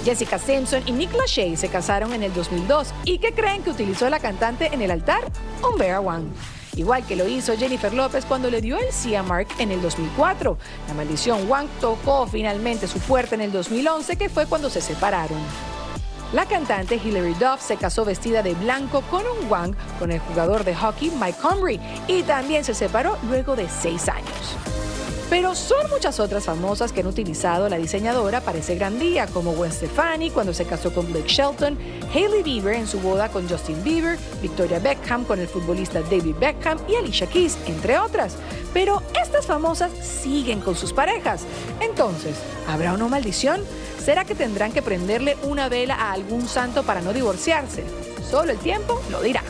Jessica 0.04 0.40
Simpson 0.40 0.82
y 0.86 0.90
Nick 0.90 1.14
Lachey 1.14 1.56
se 1.56 1.68
casaron 1.68 2.14
en 2.14 2.24
el 2.24 2.34
2002 2.34 2.92
y 3.04 3.18
¿qué 3.18 3.32
creen 3.32 3.62
que 3.62 3.70
utilizó 3.70 4.10
la 4.10 4.18
cantante 4.18 4.74
en 4.74 4.82
el 4.82 4.90
altar? 4.90 5.22
Un 5.62 5.78
Bear 5.78 6.00
One. 6.00 6.24
Igual 6.76 7.06
que 7.06 7.16
lo 7.16 7.28
hizo 7.28 7.56
Jennifer 7.56 7.92
López 7.92 8.24
cuando 8.24 8.50
le 8.50 8.60
dio 8.60 8.78
el 8.78 8.92
sí 8.92 9.14
a 9.14 9.22
Mark 9.22 9.48
en 9.58 9.70
el 9.70 9.80
2004. 9.80 10.58
La 10.88 10.94
maldición 10.94 11.48
Wang 11.48 11.68
tocó 11.80 12.26
finalmente 12.26 12.88
su 12.88 12.98
puerta 13.00 13.34
en 13.34 13.42
el 13.42 13.52
2011, 13.52 14.16
que 14.16 14.28
fue 14.28 14.46
cuando 14.46 14.70
se 14.70 14.80
separaron. 14.80 15.38
La 16.32 16.46
cantante 16.46 16.96
Hilary 16.96 17.34
Duff 17.34 17.60
se 17.60 17.76
casó 17.76 18.04
vestida 18.04 18.42
de 18.42 18.54
blanco 18.54 19.02
con 19.02 19.22
un 19.24 19.48
Wang 19.48 19.76
con 20.00 20.10
el 20.10 20.18
jugador 20.18 20.64
de 20.64 20.74
hockey 20.74 21.12
Mike 21.20 21.38
Comrie 21.40 21.80
y 22.08 22.24
también 22.24 22.64
se 22.64 22.74
separó 22.74 23.16
luego 23.28 23.54
de 23.54 23.68
seis 23.68 24.08
años. 24.08 24.56
Pero 25.30 25.54
son 25.54 25.88
muchas 25.90 26.20
otras 26.20 26.44
famosas 26.44 26.92
que 26.92 27.00
han 27.00 27.06
utilizado 27.06 27.68
la 27.68 27.76
diseñadora 27.76 28.40
para 28.40 28.58
ese 28.58 28.74
gran 28.76 28.98
día, 28.98 29.26
como 29.26 29.52
Gwen 29.52 29.72
Stefani 29.72 30.30
cuando 30.30 30.52
se 30.52 30.64
casó 30.64 30.92
con 30.92 31.10
Blake 31.10 31.28
Shelton, 31.28 31.78
Hailey 32.14 32.42
Bieber 32.42 32.74
en 32.74 32.86
su 32.86 33.00
boda 33.00 33.28
con 33.30 33.48
Justin 33.48 33.82
Bieber, 33.82 34.18
Victoria 34.42 34.78
Beckham 34.78 35.24
con 35.24 35.40
el 35.40 35.48
futbolista 35.48 36.02
David 36.02 36.36
Beckham 36.38 36.78
y 36.88 36.96
Alicia 36.96 37.26
Keys, 37.26 37.56
entre 37.66 37.98
otras. 37.98 38.36
Pero 38.72 39.02
estas 39.20 39.46
famosas 39.46 39.92
siguen 39.92 40.60
con 40.60 40.76
sus 40.76 40.92
parejas. 40.92 41.42
Entonces, 41.80 42.36
¿habrá 42.68 42.92
una 42.92 43.08
maldición? 43.08 43.62
¿Será 44.04 44.24
que 44.24 44.34
tendrán 44.34 44.72
que 44.72 44.82
prenderle 44.82 45.36
una 45.44 45.68
vela 45.68 45.94
a 45.94 46.12
algún 46.12 46.46
santo 46.46 46.82
para 46.82 47.00
no 47.00 47.12
divorciarse? 47.12 47.84
Solo 48.30 48.52
el 48.52 48.58
tiempo 48.58 49.00
lo 49.10 49.22
dirá. 49.22 49.42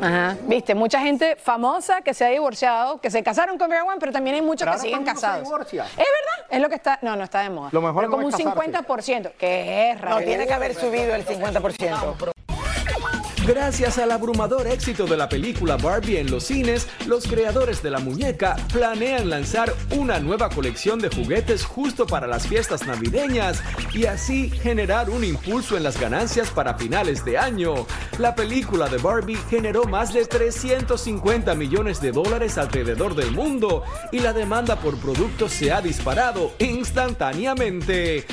Ajá. 0.00 0.36
Viste, 0.42 0.74
mucha 0.74 1.00
gente 1.00 1.36
famosa 1.36 2.00
que 2.02 2.14
se 2.14 2.24
ha 2.24 2.28
divorciado, 2.28 3.00
que 3.00 3.10
se 3.10 3.22
casaron 3.22 3.58
con 3.58 3.68
Bear 3.68 3.82
One, 3.82 3.96
pero 4.00 4.12
también 4.12 4.36
hay 4.36 4.42
muchos 4.42 4.66
Pero 4.66 4.72
que 4.72 4.78
siguen 4.82 5.00
se 5.00 5.04
casados. 5.04 5.48
Es 5.48 5.72
verdad, 5.72 6.46
es 6.50 6.60
lo 6.60 6.68
que 6.68 6.74
está. 6.74 6.98
No, 7.02 7.16
no 7.16 7.24
está 7.24 7.40
de 7.40 7.50
moda. 7.50 7.70
Lo 7.72 7.80
mejor 7.80 8.04
pero 8.04 8.08
no 8.08 8.16
como 8.16 8.26
un 8.26 8.32
casarse. 8.32 8.86
50%, 8.86 9.32
que 9.38 9.90
es 9.90 10.00
raro. 10.00 10.20
No, 10.20 10.24
tiene 10.24 10.46
que 10.46 10.52
haber 10.52 10.74
subido 10.74 11.14
el 11.14 11.26
50%. 11.26 12.32
Gracias 13.50 13.98
al 13.98 14.12
abrumador 14.12 14.68
éxito 14.68 15.06
de 15.06 15.16
la 15.16 15.28
película 15.28 15.76
Barbie 15.76 16.18
en 16.18 16.30
los 16.30 16.44
cines, 16.44 16.86
los 17.08 17.26
creadores 17.26 17.82
de 17.82 17.90
la 17.90 17.98
muñeca 17.98 18.54
planean 18.72 19.28
lanzar 19.28 19.74
una 19.90 20.20
nueva 20.20 20.50
colección 20.50 21.00
de 21.00 21.08
juguetes 21.08 21.64
justo 21.64 22.06
para 22.06 22.28
las 22.28 22.46
fiestas 22.46 22.86
navideñas 22.86 23.60
y 23.92 24.06
así 24.06 24.50
generar 24.50 25.10
un 25.10 25.24
impulso 25.24 25.76
en 25.76 25.82
las 25.82 25.98
ganancias 26.00 26.48
para 26.52 26.74
finales 26.74 27.24
de 27.24 27.38
año. 27.38 27.74
La 28.20 28.36
película 28.36 28.88
de 28.88 28.98
Barbie 28.98 29.38
generó 29.50 29.82
más 29.82 30.14
de 30.14 30.26
350 30.26 31.52
millones 31.56 32.00
de 32.00 32.12
dólares 32.12 32.56
alrededor 32.56 33.16
del 33.16 33.32
mundo 33.32 33.82
y 34.12 34.20
la 34.20 34.32
demanda 34.32 34.76
por 34.76 34.96
productos 34.98 35.50
se 35.50 35.72
ha 35.72 35.80
disparado 35.80 36.52
instantáneamente. 36.60 38.26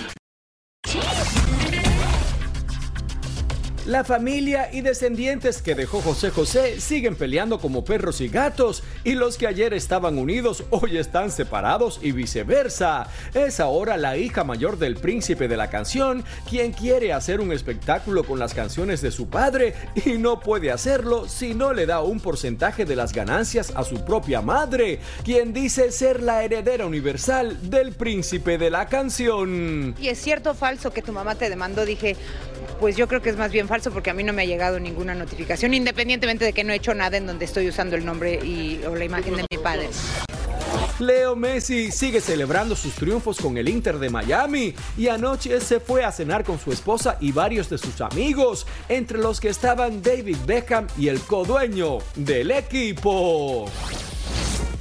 La 3.88 4.04
familia 4.04 4.68
y 4.74 4.82
descendientes 4.82 5.62
que 5.62 5.74
dejó 5.74 6.02
José 6.02 6.30
José 6.30 6.82
siguen 6.82 7.16
peleando 7.16 7.58
como 7.58 7.86
perros 7.86 8.20
y 8.20 8.28
gatos 8.28 8.84
y 9.06 9.14
los 9.14 9.38
que 9.38 9.48
ayer 9.48 9.74
estaban 9.74 10.18
unidos 10.18 10.66
hoy 10.72 10.98
están 10.98 11.32
separados 11.32 12.02
y 12.04 12.12
viceversa. 12.12 13.08
Es 13.34 13.62
ahora 13.62 13.96
la 13.96 14.18
hija 14.18 14.44
mayor 14.44 14.78
del 14.78 14.98
príncipe 14.98 15.48
de 15.48 15.56
la 15.56 15.70
canción 15.70 16.26
quien 16.50 16.74
quiere 16.74 17.14
hacer 17.14 17.40
un 17.40 17.54
espectáculo 17.54 18.26
con 18.26 18.40
las 18.40 18.54
canciones 18.54 19.02
de 19.02 19.10
su 19.10 19.30
padre 19.30 19.74
y 20.06 20.18
no 20.18 20.42
puede 20.42 20.70
hacerlo 20.70 21.30
si 21.30 21.54
no 21.54 21.72
le 21.72 21.86
da 21.86 22.02
un 22.02 22.20
porcentaje 22.20 22.84
de 22.84 22.98
las 22.98 23.14
ganancias 23.14 23.72
a 23.74 23.86
su 23.86 24.04
propia 24.04 24.42
madre, 24.42 25.00
quien 25.24 25.54
dice 25.54 25.94
ser 25.94 26.22
la 26.22 26.44
heredera 26.44 26.86
universal 26.86 27.70
del 27.70 27.94
príncipe 27.94 28.58
de 28.58 28.70
la 28.70 28.88
canción. 28.88 29.96
¿Y 29.98 30.10
es 30.10 30.20
cierto 30.20 30.52
o 30.52 30.56
falso 30.56 30.92
que 30.92 31.02
tu 31.02 31.14
mamá 31.14 31.36
te 31.36 31.50
demandó? 31.50 31.86
Dije, 31.86 32.18
pues 32.82 32.98
yo 32.98 33.08
creo 33.08 33.22
que 33.22 33.30
es 33.30 33.38
más 33.38 33.52
bien 33.52 33.66
falso 33.68 33.77
porque 33.92 34.10
a 34.10 34.14
mí 34.14 34.24
no 34.24 34.34
me 34.34 34.44
ha 34.44 34.46
llegado 34.46 34.80
ninguna 34.80 35.14
notificación, 35.16 35.74
independientemente 35.74 36.46
de 36.46 36.54
que 36.54 36.64
no 36.64 36.74
he 36.74 36.78
hecho 36.78 36.94
nada 36.94 37.18
en 37.18 37.28
donde 37.28 37.46
estoy 37.46 37.68
usando 37.68 37.96
el 37.96 38.06
nombre 38.06 38.36
y, 38.44 38.82
o 38.86 38.96
la 38.96 39.06
imagen 39.06 39.36
de 39.36 39.46
mi 39.50 39.58
padre. 39.58 39.90
Leo 41.00 41.36
Messi 41.36 41.92
sigue 41.92 42.20
celebrando 42.22 42.76
sus 42.76 42.96
triunfos 42.96 43.38
con 43.38 43.56
el 43.58 43.70
Inter 43.70 44.00
de 44.00 44.10
Miami 44.10 44.74
y 44.98 45.08
anoche 45.08 45.62
se 45.62 45.80
fue 45.80 46.04
a 46.04 46.12
cenar 46.12 46.44
con 46.44 46.60
su 46.60 46.72
esposa 46.72 47.18
y 47.20 47.32
varios 47.32 47.70
de 47.70 47.78
sus 47.78 48.02
amigos, 48.02 48.66
entre 48.90 49.20
los 49.20 49.40
que 49.40 49.50
estaban 49.50 50.02
David 50.02 50.38
Beckham 50.48 50.88
y 50.98 51.10
el 51.10 51.20
codueño 51.20 52.00
del 52.16 52.50
equipo. 52.50 53.70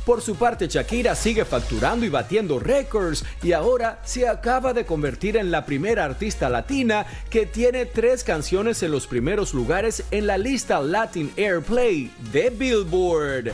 Por 0.06 0.22
su 0.22 0.36
parte, 0.36 0.68
Shakira 0.68 1.16
sigue 1.16 1.44
facturando 1.44 2.06
y 2.06 2.08
batiendo 2.08 2.60
récords 2.60 3.24
y 3.42 3.50
ahora 3.50 4.00
se 4.04 4.28
acaba 4.28 4.72
de 4.72 4.86
convertir 4.86 5.36
en 5.36 5.50
la 5.50 5.66
primera 5.66 6.04
artista 6.04 6.48
latina 6.48 7.04
que 7.28 7.44
tiene 7.44 7.86
tres 7.86 8.22
canciones 8.22 8.84
en 8.84 8.92
los 8.92 9.08
primeros 9.08 9.52
lugares 9.52 10.04
en 10.12 10.28
la 10.28 10.38
lista 10.38 10.78
Latin 10.78 11.32
Airplay 11.36 12.12
de 12.32 12.50
Billboard. 12.50 13.50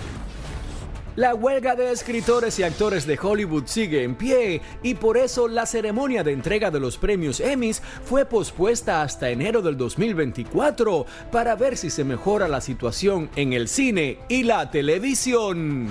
La 1.17 1.35
huelga 1.35 1.75
de 1.75 1.91
escritores 1.91 2.59
y 2.59 2.65
actores 2.65 3.07
de 3.07 3.19
Hollywood 3.19 3.65
sigue 3.65 4.03
en 4.03 4.15
pie 4.15 4.61
y 4.83 4.93
por 4.93 5.17
eso 5.17 5.49
la 5.49 5.65
ceremonia 5.65 6.23
de 6.23 6.33
entrega 6.33 6.71
de 6.71 6.81
los 6.81 6.99
premios 6.99 7.41
Emmys 7.41 7.81
fue 8.05 8.27
pospuesta 8.27 9.01
hasta 9.01 9.31
enero 9.31 9.63
del 9.63 9.79
2024 9.79 11.07
para 11.31 11.55
ver 11.55 11.79
si 11.79 11.89
se 11.89 12.05
mejora 12.05 12.47
la 12.47 12.61
situación 12.61 13.31
en 13.37 13.55
el 13.55 13.69
cine 13.69 14.19
y 14.29 14.43
la 14.43 14.71
televisión. 14.71 15.89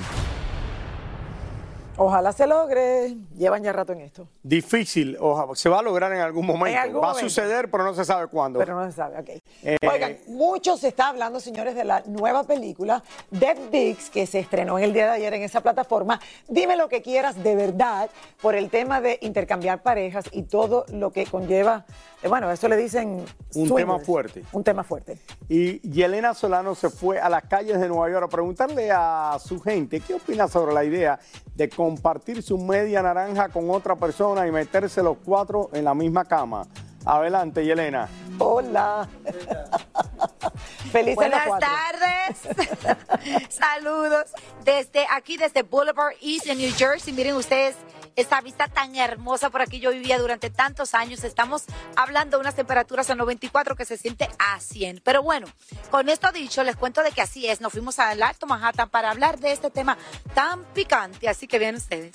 Ojalá 2.04 2.32
se 2.32 2.48
logre. 2.48 3.16
Llevan 3.42 3.64
ya 3.64 3.74
rato 3.74 3.92
en 3.94 4.02
esto. 4.02 4.28
Difícil, 4.44 5.18
ojalá, 5.20 5.56
se 5.56 5.68
va 5.68 5.80
a 5.80 5.82
lograr 5.82 6.14
en 6.14 6.20
algún 6.20 6.46
momento. 6.46 6.80
algún 6.80 7.02
va 7.02 7.08
momento. 7.08 7.26
a 7.26 7.30
suceder, 7.30 7.72
pero 7.72 7.84
no 7.84 7.96
se 7.96 8.06
sabe 8.06 8.28
cuándo. 8.28 8.60
Pero 8.60 8.76
no 8.80 8.86
se 8.86 8.96
sabe, 8.96 9.18
ok. 9.20 9.30
Eh, 9.64 9.78
Oigan, 9.92 10.18
mucho 10.28 10.78
se 10.78 10.90
está 10.90 11.10
hablando, 11.10 11.40
señores, 11.40 11.74
de 11.74 11.84
la 11.84 12.04
nueva 12.06 12.44
película 12.44 13.02
Dead 13.32 13.58
Dix, 13.72 14.12
que 14.12 14.28
se 14.28 14.38
estrenó 14.38 14.78
en 14.78 14.84
el 14.84 14.94
día 14.94 15.06
de 15.06 15.12
ayer 15.14 15.34
en 15.34 15.42
esa 15.42 15.62
plataforma. 15.62 16.20
Dime 16.48 16.76
lo 16.78 16.88
que 16.88 17.02
quieras 17.02 17.42
de 17.42 17.56
verdad 17.56 18.12
por 18.44 18.54
el 18.54 18.70
tema 18.70 19.02
de 19.02 19.18
intercambiar 19.22 19.82
parejas 19.82 20.26
y 20.32 20.44
todo 20.44 20.86
lo 20.94 21.12
que 21.12 21.26
conlleva. 21.26 21.84
eh, 22.22 22.28
Bueno, 22.28 22.52
eso 22.52 22.68
le 22.68 22.78
dicen. 22.78 23.10
Un 23.10 23.26
swingers. 23.54 23.76
tema 23.76 23.98
fuerte. 24.00 24.44
Un 24.52 24.64
tema 24.64 24.84
fuerte. 24.84 25.18
Y 25.50 25.80
Yelena 25.90 26.36
Solano 26.36 26.76
se 26.76 26.92
fue 26.92 27.20
a 27.20 27.28
las 27.28 27.42
calles 27.46 27.80
de 27.80 27.88
Nueva 27.88 28.08
York 28.12 28.26
a 28.26 28.30
preguntarle 28.30 28.92
a 28.94 29.38
su 29.44 29.60
gente 29.60 30.00
qué 30.00 30.14
opina 30.14 30.48
sobre 30.48 30.74
la 30.76 30.84
idea 30.84 31.20
de 31.56 31.68
compartir 31.70 32.44
su 32.44 32.58
media 32.60 33.02
naranja 33.02 33.31
con 33.52 33.70
otra 33.70 33.96
persona 33.96 34.48
y 34.48 34.52
meterse 34.52 35.02
los 35.02 35.18
cuatro 35.24 35.70
en 35.74 35.86
la 35.86 35.94
misma 35.94 36.26
cama. 36.26 36.68
Adelante, 37.06 37.66
Yelena. 37.66 38.08
Hola. 38.38 39.08
Feliz 40.92 41.16
Buenas 41.16 41.48
tardes. 41.60 43.48
Saludos. 43.50 44.26
Desde 44.64 45.08
aquí, 45.10 45.38
desde 45.38 45.64
Boulevard 45.64 46.14
East 46.22 46.48
en 46.48 46.58
New 46.58 46.72
Jersey. 46.76 47.14
Miren 47.14 47.36
ustedes 47.36 47.76
esta 48.16 48.42
vista 48.42 48.68
tan 48.68 48.96
hermosa 48.96 49.50
por 49.50 49.62
aquí. 49.62 49.80
Yo 49.80 49.92
vivía 49.92 50.20
durante 50.20 50.50
tantos 50.50 50.94
años. 50.94 51.24
Estamos 51.24 51.64
hablando 51.96 52.38
de 52.38 52.42
unas 52.42 52.56
temperaturas 52.56 53.10
a 53.10 53.16
94 53.16 53.76
que 53.76 53.86
se 53.86 53.98
siente 53.98 54.30
a 54.38 54.60
100. 54.60 55.02
Pero 55.04 55.24
bueno, 55.24 55.48
con 55.90 56.10
esto 56.10 56.32
dicho, 56.32 56.64
les 56.64 56.76
cuento 56.76 57.02
de 57.04 57.12
que 57.12 57.22
así 57.22 57.48
es. 57.48 57.62
Nos 57.62 57.72
fuimos 57.72 57.98
al 58.00 58.22
Alto 58.22 58.46
Manhattan 58.46 58.90
para 58.90 59.12
hablar 59.12 59.40
de 59.40 59.54
este 59.54 59.72
tema 59.72 59.98
tan 60.36 60.64
picante. 60.74 61.30
Así 61.30 61.48
que 61.48 61.58
bien 61.58 61.76
ustedes. 61.76 62.12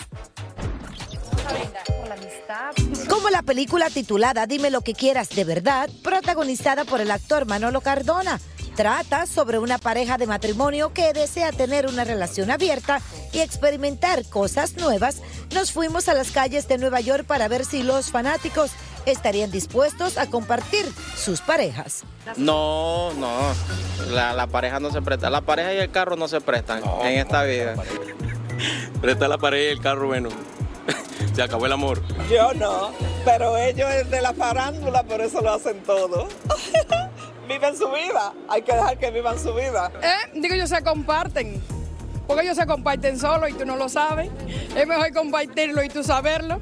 Como 3.08 3.30
la 3.30 3.42
película 3.42 3.90
titulada 3.90 4.46
Dime 4.46 4.70
lo 4.70 4.80
que 4.80 4.94
quieras 4.94 5.28
de 5.30 5.44
verdad, 5.44 5.88
protagonizada 6.02 6.84
por 6.84 7.00
el 7.00 7.10
actor 7.10 7.46
Manolo 7.46 7.80
Cardona. 7.80 8.40
Trata 8.76 9.24
sobre 9.24 9.58
una 9.58 9.78
pareja 9.78 10.18
de 10.18 10.26
matrimonio 10.26 10.92
que 10.92 11.14
desea 11.14 11.50
tener 11.50 11.86
una 11.86 12.04
relación 12.04 12.50
abierta 12.50 13.00
y 13.32 13.40
experimentar 13.40 14.28
cosas 14.28 14.76
nuevas. 14.76 15.22
Nos 15.54 15.72
fuimos 15.72 16.08
a 16.08 16.14
las 16.14 16.30
calles 16.30 16.68
de 16.68 16.76
Nueva 16.76 17.00
York 17.00 17.24
para 17.24 17.48
ver 17.48 17.64
si 17.64 17.82
los 17.82 18.10
fanáticos 18.10 18.72
estarían 19.06 19.50
dispuestos 19.50 20.18
a 20.18 20.26
compartir 20.26 20.84
sus 21.16 21.40
parejas. 21.40 22.04
No, 22.36 23.14
no. 23.14 23.32
La, 24.10 24.34
la 24.34 24.46
pareja 24.46 24.78
no 24.78 24.90
se 24.90 25.00
presta. 25.00 25.30
La 25.30 25.40
pareja 25.40 25.72
y 25.72 25.78
el 25.78 25.90
carro 25.90 26.16
no 26.16 26.28
se 26.28 26.42
prestan 26.42 26.82
en 27.02 27.18
esta 27.18 27.44
vida. 27.44 27.76
Presta 29.00 29.26
la 29.26 29.38
pared 29.38 29.68
y 29.68 29.72
el 29.72 29.80
carro, 29.80 30.08
bueno. 30.08 30.28
Se 31.34 31.42
acabó 31.42 31.66
el 31.66 31.72
amor. 31.72 32.02
Yo 32.30 32.52
no, 32.54 32.90
pero 33.24 33.56
ellos 33.56 33.88
es 33.90 34.10
de 34.10 34.20
la 34.22 34.32
farándula, 34.32 35.02
por 35.02 35.20
eso 35.20 35.40
lo 35.40 35.52
hacen 35.54 35.82
todo. 35.82 36.28
viven 37.48 37.76
su 37.76 37.88
vida. 37.88 38.32
Hay 38.48 38.62
que 38.62 38.72
dejar 38.72 38.98
que 38.98 39.10
vivan 39.10 39.38
su 39.38 39.52
vida. 39.54 39.90
¿Eh? 40.02 40.30
Digo, 40.34 40.54
ellos 40.54 40.70
se 40.70 40.82
comparten. 40.82 41.60
Porque 42.26 42.42
ellos 42.42 42.56
se 42.56 42.66
comparten 42.66 43.18
solo 43.20 43.46
y 43.48 43.52
tú 43.52 43.64
no 43.64 43.76
lo 43.76 43.88
sabes. 43.88 44.30
Es 44.76 44.86
mejor 44.86 45.12
compartirlo 45.12 45.82
y 45.84 45.88
tú 45.88 46.02
saberlo. 46.02 46.60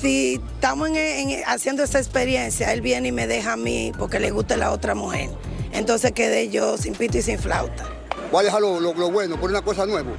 Si 0.00 0.40
estamos 0.54 0.88
en- 0.88 0.96
en- 0.96 1.42
haciendo 1.46 1.82
esta 1.84 1.98
experiencia, 1.98 2.72
él 2.72 2.80
viene 2.80 3.08
y 3.08 3.12
me 3.12 3.26
deja 3.26 3.52
a 3.52 3.56
mí 3.56 3.92
porque 3.98 4.18
le 4.18 4.30
gusta 4.30 4.56
la 4.56 4.72
otra 4.72 4.94
mujer. 4.94 5.30
Entonces 5.72 6.12
quedé 6.12 6.48
yo 6.48 6.76
sin 6.78 6.94
pito 6.94 7.18
y 7.18 7.22
sin 7.22 7.38
flauta. 7.38 7.84
Voy 8.32 8.40
a 8.40 8.44
dejar 8.44 8.60
lo, 8.60 8.80
lo- 8.80 8.94
lo 8.94 9.10
bueno 9.10 9.38
por 9.38 9.50
una 9.50 9.62
cosa 9.62 9.86
nueva, 9.86 10.10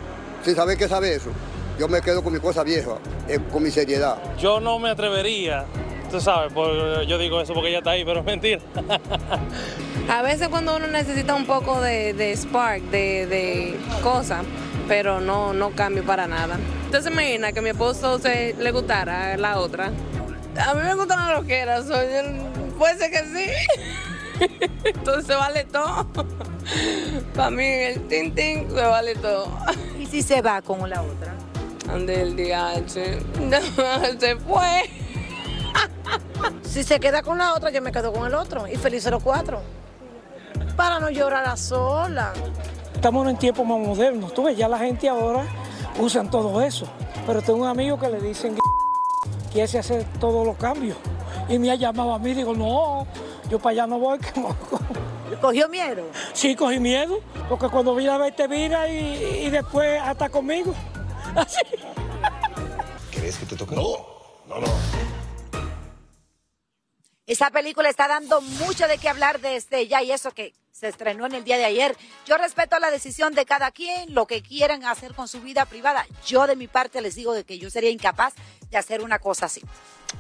sin 0.46 0.56
saber 0.56 0.78
qué 0.78 0.88
sabe 0.88 1.14
eso. 1.16 1.30
Yo 1.82 1.88
me 1.88 2.00
quedo 2.00 2.22
con 2.24 2.32
mi 2.32 2.40
cosa 2.40 2.64
vieja, 2.64 2.92
eh, 3.28 3.40
con 3.52 3.64
mi 3.64 3.72
seriedad. 3.72 4.16
Yo 4.38 4.60
no 4.60 4.78
me 4.78 4.92
atrevería, 4.92 5.66
tú 6.12 6.22
sabes, 6.22 6.54
por- 6.54 7.02
yo 7.08 7.18
digo 7.18 7.42
eso 7.42 7.56
porque 7.56 7.70
ella 7.70 7.80
está 7.80 7.90
ahí, 7.90 8.06
pero 8.06 8.20
es 8.20 8.26
mentira. 8.28 8.62
A 10.08 10.22
veces 10.22 10.50
cuando 10.50 10.76
uno 10.76 10.86
necesita 10.86 11.34
un 11.34 11.48
poco 11.48 11.82
de, 11.82 12.14
de 12.14 12.38
spark, 12.38 12.84
de, 12.92 13.26
de 13.26 13.80
cosas, 14.04 14.44
pero 14.88 15.22
no, 15.22 15.54
no 15.54 15.72
cambio 15.72 16.04
para 16.04 16.28
nada. 16.28 16.60
Entonces 16.86 17.12
imagina 17.12 17.52
que 17.52 17.58
a 17.58 17.62
mi 17.64 17.70
esposo 17.70 18.20
se, 18.20 18.54
le 18.60 18.70
gustara 18.70 19.36
la 19.38 19.58
otra. 19.58 19.88
A 20.64 20.74
mí 20.76 20.82
me 20.84 20.94
gustan 20.94 21.18
las 21.30 21.40
loqueras, 21.40 21.88
soy 21.88 22.06
el- 22.14 22.42
puede 22.78 22.96
ser 23.00 23.10
que 23.10 23.24
sí. 23.26 24.50
Entonces 24.86 25.36
vale 25.36 25.64
todo. 25.64 26.06
Para 27.36 27.50
mí 27.50 27.66
el 27.66 28.08
tin 28.08 28.36
tin 28.36 28.70
se 28.70 28.82
vale 28.86 29.16
todo. 29.16 29.48
¿Y 30.00 30.06
si 30.06 30.22
se 30.22 30.44
va 30.44 30.62
con 30.62 30.88
la 30.88 31.02
otra? 31.02 31.34
Ande 31.92 32.22
el 32.22 32.36
DH. 32.36 32.90
se 34.20 34.36
fue. 34.38 34.90
Si 36.64 36.84
se 36.84 37.00
queda 37.00 37.22
con 37.22 37.38
la 37.38 37.54
otra, 37.54 37.70
yo 37.70 37.82
me 37.82 37.92
quedo 37.92 38.14
con 38.14 38.26
el 38.26 38.34
otro. 38.34 38.68
Y 38.68 38.76
felices 38.78 39.12
los 39.12 39.22
cuatro. 39.22 39.62
Para 40.78 41.00
no 41.00 41.10
llorar 41.10 41.46
a 41.46 41.58
sola. 41.58 42.32
Estamos 42.96 43.28
en 43.28 43.38
tiempos 43.38 43.66
más 43.66 43.78
modernos. 43.80 44.34
Tú 44.34 44.44
ves, 44.44 44.56
ya 44.56 44.70
la 44.70 44.78
gente 44.80 45.10
ahora 45.10 45.46
usan 46.00 46.32
todo 46.32 46.62
eso. 46.62 46.88
Pero 47.28 47.42
tengo 47.42 47.60
un 47.60 47.68
amigo 47.68 48.00
que 48.00 48.08
le 48.08 48.22
dicen 48.22 48.58
que 49.52 49.64
ese 49.64 49.80
hace 49.80 50.06
todos 50.20 50.46
los 50.46 50.56
cambios. 50.56 50.98
Y 51.50 51.60
me 51.60 51.72
ha 51.72 51.76
llamado 51.76 52.14
a 52.14 52.20
mí 52.20 52.32
y 52.32 52.36
digo, 52.36 52.54
no, 52.54 53.06
yo 53.50 53.60
para 53.60 53.72
allá 53.72 53.88
no 53.88 54.00
voy. 54.00 54.18
que 54.34 54.40
no". 54.40 54.56
¿Cogió 55.42 55.68
miedo? 55.68 56.04
Sí, 56.32 56.56
cogí 56.56 56.80
miedo. 56.80 57.20
Porque 57.50 57.68
cuando 57.68 57.94
viene 57.96 58.14
a 58.14 58.18
ver 58.18 58.34
te 58.34 58.48
mira 58.48 58.88
y, 58.88 59.44
y 59.46 59.50
después 59.50 60.00
hasta 60.02 60.30
conmigo. 60.30 60.74
Así. 61.36 61.60
¿Querés 63.32 63.40
que 63.40 63.56
te 63.56 63.56
toque? 63.56 63.76
No, 63.76 63.98
no, 64.50 64.60
no. 64.60 64.68
Esa 67.26 67.50
película 67.50 67.88
está 67.88 68.10
dando 68.10 68.42
mucho 68.42 68.90
de 68.90 68.98
qué 68.98 69.08
hablar 69.08 69.40
desde 69.40 69.88
ya 69.88 70.04
y 70.04 70.12
eso 70.12 70.32
que 70.32 70.54
se 70.74 70.90
estrenó 70.90 71.28
en 71.28 71.36
el 71.36 71.46
día 71.46 71.58
de 71.58 71.64
ayer. 71.64 71.96
Yo 72.26 72.38
respeto 72.38 72.78
la 72.80 72.92
decisión 72.92 73.34
de 73.34 73.46
cada 73.46 73.72
quien, 73.72 74.14
lo 74.14 74.26
que 74.26 74.42
quieran 74.42 74.84
hacer 74.84 75.14
con 75.14 75.30
su 75.30 75.40
vida 75.40 75.64
privada. 75.64 76.06
Yo 76.28 76.46
de 76.46 76.58
mi 76.58 76.68
parte 76.68 77.00
les 77.00 77.16
digo 77.16 77.34
de 77.34 77.46
que 77.46 77.58
yo 77.58 77.70
sería 77.70 77.90
incapaz 77.90 78.34
de 78.70 78.78
hacer 78.78 79.02
una 79.02 79.20
cosa 79.20 79.46
así. 79.46 79.62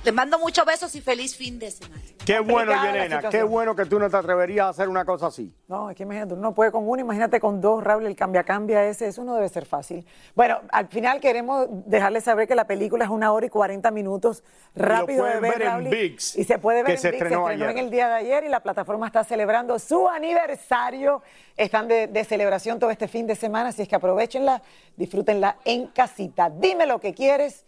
Les 0.04 0.14
mando 0.14 0.40
muchos 0.40 0.66
besos 0.66 0.96
y 0.96 1.02
feliz 1.02 1.36
fin 1.36 1.60
de 1.60 1.70
semana. 1.70 2.02
Qué 2.26 2.40
bueno, 2.40 2.72
Yelena, 2.84 3.30
qué 3.30 3.44
bueno 3.44 3.76
que 3.76 3.86
tú 3.86 4.00
no 4.00 4.10
te 4.10 4.18
atreverías 4.18 4.66
a 4.66 4.70
hacer 4.70 4.90
una 4.90 5.06
cosa 5.06 5.28
así. 5.28 5.54
No, 5.68 5.90
es 5.90 5.96
que 5.96 6.04
imagínate, 6.04 6.34
uno 6.34 6.54
puede 6.54 6.72
con 6.72 6.88
uno, 6.88 7.02
imagínate 7.02 7.40
con 7.40 7.62
dos, 7.62 7.84
Raúl, 7.84 8.06
el 8.06 8.16
cambia-cambia 8.16 8.86
ese, 8.86 9.08
eso 9.08 9.24
no 9.24 9.36
debe 9.36 9.50
ser 9.50 9.66
fácil. 9.66 10.06
Bueno, 10.36 10.60
al 10.72 10.88
final 10.88 11.20
queremos 11.20 11.68
dejarles 11.70 12.24
saber 12.24 12.48
que 12.48 12.56
la 12.56 12.66
película 12.66 13.06
es 13.06 13.12
una 13.12 13.32
hora 13.32 13.46
y 13.46 13.50
40 13.50 13.90
minutos, 13.92 14.44
rápido 14.76 15.26
de 15.26 15.40
ver, 15.40 15.42
ver 15.42 15.62
en 15.62 15.68
Raúl, 15.68 15.90
ViX, 15.90 16.38
y 16.38 16.44
se 16.44 16.58
puede 16.58 16.84
ver 16.84 16.86
que 16.88 16.92
en 16.94 16.98
se 16.98 17.12
ViX, 17.12 17.22
estrenó 17.22 17.48
se 17.48 17.54
estrenó 17.54 17.68
ayer. 17.68 17.78
en 17.78 17.86
el 17.86 17.92
día 17.92 18.08
de 18.08 18.14
ayer 18.16 18.44
y 18.44 18.50
la 18.50 18.62
plataforma 18.62 19.08
está 19.08 19.24
celebrando 19.24 19.78
su 19.80 20.08
aniversario. 20.08 21.22
Están 21.58 21.88
de, 21.88 22.08
de 22.08 22.24
celebración 22.24 22.80
todo 22.80 22.92
este 22.92 23.08
fin 23.08 23.28
de 23.28 23.36
semana, 23.36 23.70
así 23.70 23.84
es 23.84 23.88
que 23.88 23.96
aprovechenla, 23.96 24.62
disfrútenla 24.96 25.58
en 25.66 25.88
casita. 25.88 26.50
Dime 26.50 26.86
lo 26.86 27.00
que 27.00 27.14
quieres, 27.14 27.66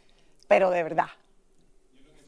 pero 0.48 0.70
de 0.70 0.84
verdad. 0.84 1.08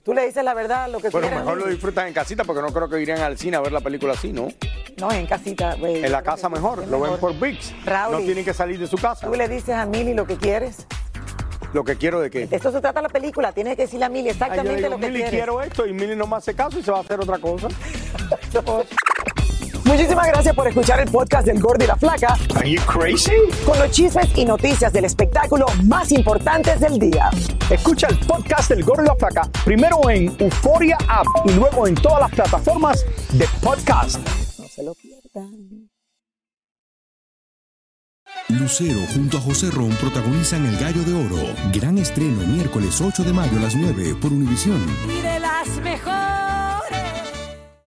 Tú 0.06 0.14
le 0.14 0.24
dices 0.28 0.44
la 0.44 0.54
verdad, 0.54 0.88
lo 0.88 1.00
que 1.00 1.10
Bueno, 1.10 1.28
quieras. 1.30 1.44
mejor 1.44 1.58
lo 1.58 1.66
disfrutan 1.68 2.06
en 2.08 2.14
casita 2.14 2.44
porque 2.44 2.62
no 2.62 2.72
creo 2.72 2.88
que 2.88 3.02
irían 3.02 3.22
al 3.22 3.40
cine 3.40 3.58
a 3.58 3.62
ver 3.62 3.72
la 3.72 3.82
película 3.82 4.14
así, 4.14 4.32
¿no? 4.32 4.50
No, 4.98 5.12
en 5.12 5.26
casita. 5.26 5.74
güey. 5.74 6.06
En 6.06 6.12
la 6.12 6.22
casa 6.22 6.48
mejor, 6.48 6.88
lo 6.88 7.00
ven 7.02 7.18
por 7.18 7.34
VIX. 7.40 7.74
Raúl, 7.86 8.12
No 8.12 8.20
tienen 8.20 8.46
que 8.46 8.54
salir 8.54 8.78
de 8.80 8.86
su 8.86 8.98
casa. 8.98 9.26
Tú 9.26 9.34
le 9.34 9.50
dices 9.50 9.74
a 9.74 9.88
Mili 9.88 10.14
lo 10.14 10.28
que 10.28 10.38
quieres. 10.38 10.86
Lo 11.74 11.84
que 11.84 11.96
quiero 11.98 12.20
de 12.22 12.30
qué. 12.30 12.46
De 12.46 12.56
esto 12.56 12.72
se 12.72 12.82
trata 12.82 13.02
la 13.02 13.10
película. 13.10 13.52
Tienes 13.52 13.76
que 13.76 13.82
decirle 13.82 14.06
a 14.06 14.10
Mili 14.10 14.30
Ay, 14.30 14.36
yo 14.38 14.44
exactamente 14.46 14.76
digo, 14.84 14.90
lo 14.90 15.00
que 15.00 15.08
Mili, 15.08 15.20
quieres. 15.22 15.32
quiero 15.34 15.62
esto 15.64 15.88
y 15.88 15.94
Mili 15.94 16.16
no 16.16 16.28
me 16.28 16.36
hace 16.36 16.54
caso 16.54 16.78
y 16.78 16.84
se 16.84 16.92
va 16.92 17.00
a 17.00 17.02
hacer 17.02 17.20
otra 17.20 17.40
cosa. 17.40 17.68
Muchísimas 19.86 20.28
gracias 20.28 20.56
por 20.56 20.68
escuchar 20.68 21.00
el 21.00 21.10
podcast 21.10 21.46
del 21.46 21.60
Gordo 21.62 21.84
y 21.84 21.88
la 21.88 21.96
Flaca. 21.96 22.36
Are 22.56 22.70
you 22.70 22.82
crazy? 22.88 23.32
Con 23.66 23.78
los 23.78 23.92
chismes 23.92 24.28
y 24.36 24.44
noticias 24.44 24.92
del 24.92 25.06
espectáculo 25.06 25.68
más 25.84 26.12
importantes 26.12 26.80
del 26.80 26.98
día. 26.98 27.30
Escucha 27.70 28.08
el 28.08 28.18
podcast 28.20 28.70
del 28.70 28.84
Gordo 28.84 29.04
y 29.04 29.08
la 29.08 29.16
Flaca 29.16 29.50
primero 29.64 30.10
en 30.10 30.36
Euforia 30.40 30.98
App 31.08 31.28
y 31.46 31.52
luego 31.54 31.88
en 31.88 31.94
todas 31.94 32.22
las 32.22 32.32
plataformas 32.32 33.06
de 33.34 33.48
podcast. 33.62 34.20
No 34.60 34.68
se 34.68 34.84
lo 34.84 34.96
pierdan. 34.96 35.90
Lucero 38.50 39.00
junto 39.14 39.38
a 39.38 39.42
José 39.42 39.70
Ron 39.72 39.92
protagonizan 40.02 40.66
El 40.66 40.78
Gallo 40.78 41.04
de 41.04 41.14
Oro. 41.14 41.54
Gran 41.72 42.00
estreno 42.00 42.42
miércoles 42.48 43.00
8 43.02 43.24
de 43.24 43.34
mayo 43.34 43.58
a 43.58 43.62
las 43.62 43.76
9 43.76 44.16
por 44.20 44.34
Univisión. 44.34 44.84
Y 45.08 45.22
de 45.22 45.40
las 45.40 45.68
mejores. 45.82 46.55